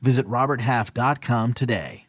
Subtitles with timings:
[0.00, 2.06] Visit RobertHalf.com today.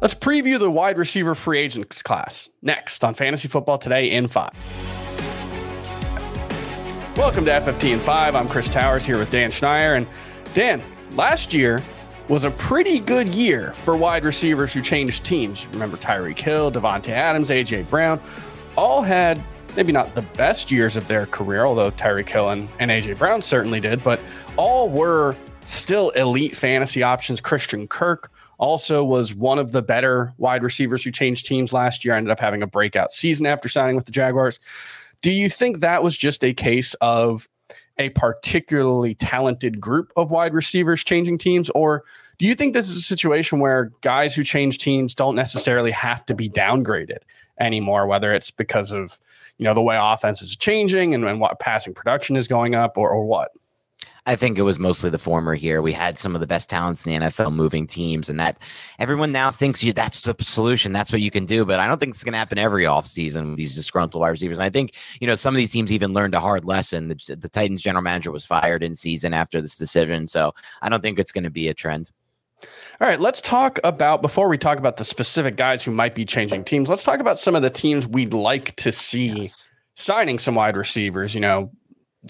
[0.00, 4.50] Let's preview the wide receiver free agents class next on Fantasy Football Today in 5.
[7.16, 8.34] Welcome to FFT in 5.
[8.34, 9.96] I'm Chris Towers here with Dan Schneier.
[9.96, 10.06] And
[10.52, 11.82] Dan, last year
[12.28, 15.66] was a pretty good year for wide receivers who changed teams.
[15.68, 18.20] Remember Tyreek Hill, Davante Adams, AJ Brown,
[18.76, 19.42] all had
[19.76, 23.42] maybe not the best years of their career, although Tyreek Hill and, and AJ Brown
[23.42, 24.20] certainly did, but
[24.56, 27.40] all were still elite fantasy options.
[27.40, 32.14] Christian Kirk also was one of the better wide receivers who changed teams last year,
[32.14, 34.58] ended up having a breakout season after signing with the Jaguars.
[35.22, 37.48] Do you think that was just a case of
[37.98, 41.70] a particularly talented group of wide receivers changing teams?
[41.70, 42.04] Or
[42.38, 46.26] do you think this is a situation where guys who change teams don't necessarily have
[46.26, 47.18] to be downgraded
[47.58, 49.18] anymore, whether it's because of
[49.58, 52.96] you know the way offense is changing and, and what passing production is going up
[52.96, 53.50] or, or what?
[54.26, 55.82] I think it was mostly the former here.
[55.82, 58.58] We had some of the best talents in the NFL moving teams, and that
[58.98, 60.92] everyone now thinks you that's the solution.
[60.92, 61.66] That's what you can do.
[61.66, 64.56] But I don't think it's going to happen every offseason with these disgruntled wide receivers.
[64.56, 67.08] And I think, you know, some of these teams even learned a hard lesson.
[67.08, 70.26] The, the Titans general manager was fired in season after this decision.
[70.26, 72.10] So I don't think it's going to be a trend.
[73.00, 76.24] All right, let's talk about before we talk about the specific guys who might be
[76.24, 76.88] changing teams.
[76.88, 79.70] Let's talk about some of the teams we'd like to see yes.
[79.96, 81.34] signing some wide receivers.
[81.34, 81.70] You know,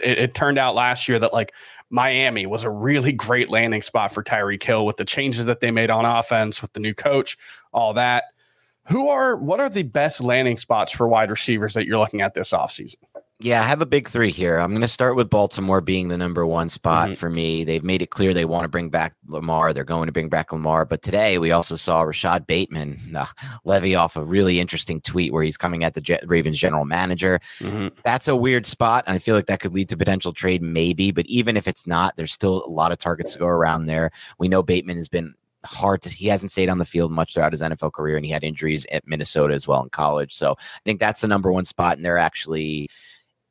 [0.02, 1.52] it, it, turned out last year that like
[1.90, 5.70] Miami was a really great landing spot for Tyreek Hill with the changes that they
[5.70, 7.36] made on offense, with the new coach,
[7.72, 8.24] all that.
[8.88, 12.34] Who are what are the best landing spots for wide receivers that you're looking at
[12.34, 12.96] this offseason?
[13.44, 14.56] Yeah, I have a big three here.
[14.56, 17.14] I'm going to start with Baltimore being the number one spot mm-hmm.
[17.16, 17.62] for me.
[17.62, 19.74] They've made it clear they want to bring back Lamar.
[19.74, 20.86] They're going to bring back Lamar.
[20.86, 23.26] But today we also saw Rashad Bateman uh,
[23.66, 27.38] levy off a really interesting tweet where he's coming at the Je- Ravens general manager.
[27.58, 27.88] Mm-hmm.
[28.02, 29.04] That's a weird spot.
[29.06, 31.10] And I feel like that could lead to potential trade, maybe.
[31.10, 34.10] But even if it's not, there's still a lot of targets to go around there.
[34.38, 35.34] We know Bateman has been
[35.66, 38.32] hard to he hasn't stayed on the field much throughout his NFL career and he
[38.32, 40.34] had injuries at Minnesota as well in college.
[40.34, 42.88] So I think that's the number one spot and they're actually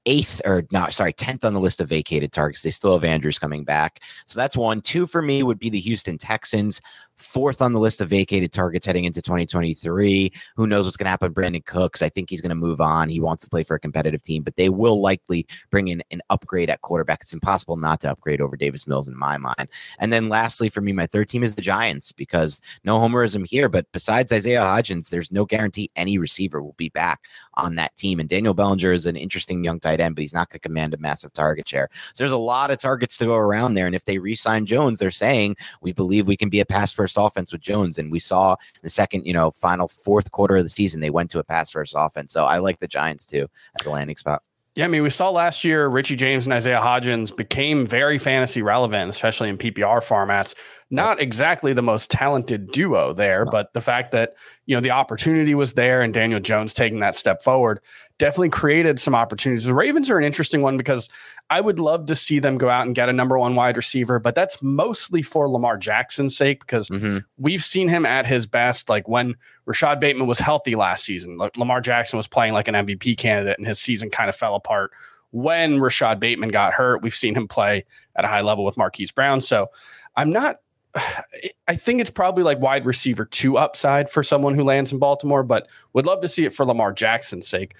[0.05, 2.61] eighth or no, sorry, 10th on the list of vacated targets.
[2.61, 4.01] They still have Andrews coming back.
[4.25, 4.81] So that's one.
[4.81, 6.81] Two for me would be the Houston Texans
[7.17, 10.31] fourth on the list of vacated targets heading into 2023.
[10.55, 12.01] Who knows what's going to happen with Brandin Cooks?
[12.01, 13.09] I think he's going to move on.
[13.09, 16.21] He wants to play for a competitive team, but they will likely bring in an
[16.29, 17.21] upgrade at quarterback.
[17.21, 19.69] It's impossible not to upgrade over Davis Mills in my mind.
[19.99, 23.69] And then lastly, for me, my third team is the Giants because no homerism here,
[23.69, 27.21] but besides Isaiah Hodgins, there's no guarantee any receiver will be back
[27.55, 28.19] on that team.
[28.19, 30.93] And Daniel Bellinger is an interesting young tight end, but he's not going to command
[30.93, 31.89] a massive target share.
[32.13, 33.85] So there's a lot of targets to go around there.
[33.85, 36.91] And if they re sign Jones, they're saying we believe we can be a pass
[36.91, 37.97] first first offense with Jones.
[37.97, 41.29] And we saw the second, you know, final fourth quarter of the season, they went
[41.31, 42.31] to a pass first offense.
[42.31, 43.47] So I like the Giants too
[43.77, 44.41] as a landing spot.
[44.75, 48.61] Yeah, I mean, we saw last year Richie James and Isaiah Hodgins became very fantasy
[48.63, 50.55] relevant, especially in PPR formats.
[50.93, 54.35] Not exactly the most talented duo there, but the fact that,
[54.67, 57.79] you know, the opportunity was there and Daniel Jones taking that step forward
[58.19, 59.65] definitely created some opportunities.
[59.65, 61.09] The Ravens are an interesting one because
[61.49, 64.19] I would love to see them go out and get a number one wide receiver,
[64.19, 67.17] but that's mostly for Lamar Jackson's sake because mm-hmm.
[67.37, 68.87] we've seen him at his best.
[68.87, 69.35] Like when
[69.67, 73.65] Rashad Bateman was healthy last season, Lamar Jackson was playing like an MVP candidate and
[73.65, 74.91] his season kind of fell apart.
[75.31, 77.83] When Rashad Bateman got hurt, we've seen him play
[78.15, 79.41] at a high level with Marquise Brown.
[79.41, 79.71] So
[80.15, 80.59] I'm not
[81.67, 85.43] I think it's probably like wide receiver two upside for someone who lands in Baltimore,
[85.43, 87.75] but would love to see it for Lamar Jackson's sake.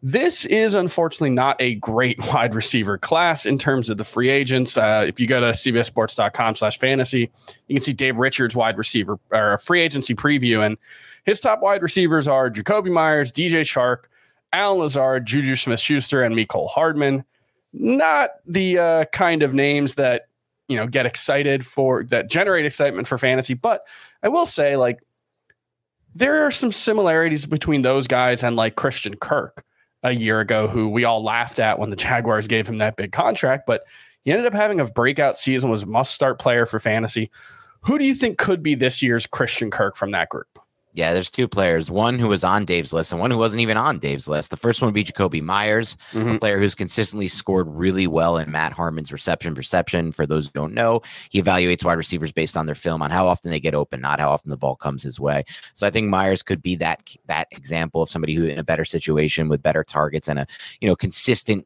[0.00, 4.76] This is unfortunately not a great wide receiver class in terms of the free agents.
[4.76, 7.30] Uh, if you go to cbsports.com slash fantasy,
[7.66, 10.64] you can see Dave Richard's wide receiver or free agency preview.
[10.64, 10.76] And
[11.24, 14.04] his top wide receivers are Jakobi Meyers, DJ Chark,
[14.52, 17.24] Allen Lazard, Juju Smith Schuster, and Mecole Hardman.
[17.72, 20.27] Not the uh, kind of names that,
[20.68, 23.54] you know, get excited for that generate excitement for fantasy.
[23.54, 23.86] But
[24.22, 24.98] I will say, like,
[26.14, 29.64] there are some similarities between those guys and like Christian Kirk
[30.02, 33.12] a year ago who we all laughed at when the Jaguars gave him that big
[33.12, 33.82] contract, but
[34.24, 37.30] he ended up having a breakout season, was must start player for fantasy.
[37.82, 40.58] Who do you think could be this year's Christian Kirk from that group?
[40.98, 41.92] Yeah, there's two players.
[41.92, 44.50] One who was on Dave's list and one who wasn't even on Dave's list.
[44.50, 46.30] The first one would be Jakobi Meyers, mm-hmm.
[46.30, 50.10] a player who's consistently scored really well in Matt Harmon's reception perception.
[50.10, 53.28] For those who don't know, he evaluates wide receivers based on their film, on how
[53.28, 55.44] often they get open, not how often the ball comes his way.
[55.72, 58.84] So I think Meyers could be that that example of somebody who in a better
[58.84, 60.48] situation with better targets and a
[60.80, 61.64] you know consistent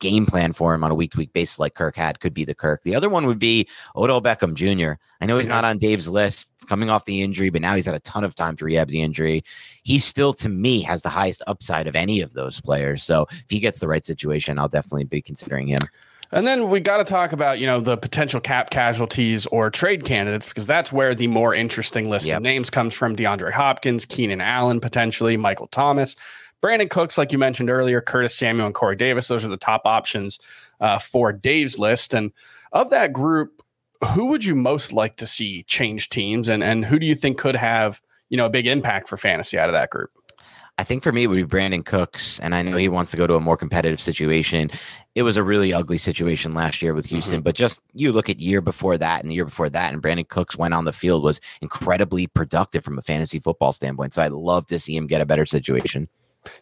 [0.00, 2.44] game plan for him on a week to week basis like Kirk had could be
[2.44, 2.82] the Kirk.
[2.82, 5.00] The other one would be Odell Beckham Jr.
[5.20, 7.94] I know he's not on Dave's list coming off the injury, but now he's had
[7.94, 9.44] a ton of time to rehab the injury.
[9.82, 13.02] He still, to me, has the highest upside of any of those players.
[13.02, 15.82] So if he gets the right situation, I'll definitely be considering him.
[16.30, 20.04] And then we got to talk about, you know, the potential cap casualties or trade
[20.04, 22.36] candidates because that's where the more interesting list yep.
[22.36, 23.16] of names comes from.
[23.16, 26.16] DeAndre Hopkins, Keenan Allen, potentially Michael Thomas.
[26.62, 29.82] Brandin Cooks, like you mentioned earlier, Curtis Samuel and Corey Davis, those are the top
[29.84, 30.38] options
[30.80, 32.14] uh, for Dave's list.
[32.14, 32.32] And
[32.72, 33.62] of that group,
[34.14, 37.38] who would you most like to see change teams, and and who do you think
[37.38, 40.10] could have you know a big impact for fantasy out of that group?
[40.80, 43.16] I think for me it would be Brandin Cooks, and I know he wants to
[43.16, 44.70] go to a more competitive situation.
[45.16, 47.16] It was a really ugly situation last year with mm-hmm.
[47.16, 47.44] Houston, mm-hmm.
[47.44, 50.28] but just you look at year before that and the year before that, and Brandin
[50.28, 54.14] Cooks went on the field was incredibly productive from a fantasy football standpoint.
[54.14, 56.08] So I'd love to see him get a better situation.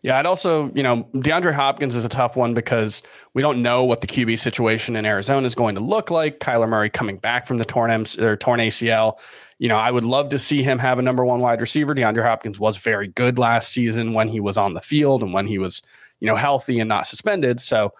[0.03, 3.03] Yeah, I'd also, you know, DeAndre Hopkins is a tough one because
[3.35, 6.41] we don't know what the QB situation in Arizona is going to look like.
[6.41, 9.19] Kyler Murray coming back from the torn, M- or torn ACL.
[9.59, 11.95] You know, I would love to see him have a number one wide receiver.
[11.95, 15.47] DeAndre Hopkins was very good last season when he was on the field and when
[15.47, 15.83] he was,
[16.21, 17.61] you know, healthy and not suspended.
[17.61, 17.93] So,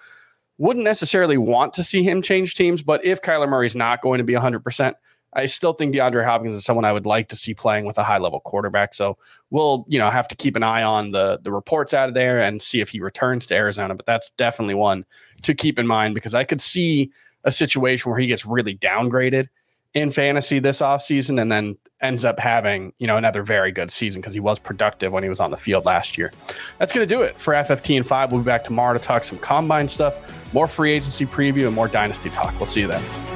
[0.59, 2.83] wouldn't necessarily want to see him change teams.
[2.83, 4.95] But if Kyler Murray's not going to be 100%,
[5.37, 8.03] I still think DeAndre Hopkins is someone I would like to see playing with a
[8.03, 8.95] high level quarterback.
[8.95, 9.19] So
[9.51, 12.41] we'll, you know, have to keep an eye on the the reports out of there
[12.41, 13.95] and see if he returns to Arizona.
[13.95, 15.05] But that's definitely one
[15.43, 17.13] to keep in mind because I could see
[17.45, 19.49] a situation where he gets really downgraded
[19.93, 24.21] in fantasy this offseason and then ends up having, you know, another very good season
[24.21, 26.33] because he was productive when he was on the field last year.
[26.79, 28.33] That's going to do it for FFT and 5.
[28.33, 31.89] We'll be back tomorrow to talk some combine stuff, more free agency preview, and more
[31.89, 32.55] dynasty talk.
[32.59, 33.36] We'll see you then.